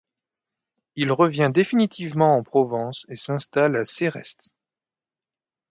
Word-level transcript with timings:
Il 0.95 1.11
revient 1.11 1.51
définitivement 1.53 2.35
en 2.35 2.41
Provence 2.41 3.05
et 3.07 3.15
s'installe 3.15 3.75
à 3.75 3.85
Ceyreste. 3.85 4.55